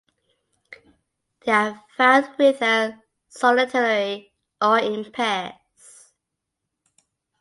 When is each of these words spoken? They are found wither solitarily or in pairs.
They 1.45 1.51
are 1.51 1.83
found 1.95 2.35
wither 2.39 3.03
solitarily 3.29 4.33
or 4.59 4.79
in 4.79 5.11
pairs. 5.11 6.11